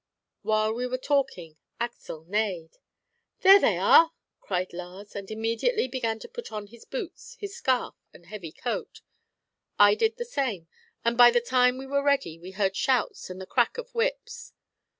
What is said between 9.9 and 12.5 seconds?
did the same, and by the time we were ready we